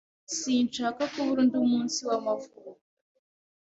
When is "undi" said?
1.43-1.59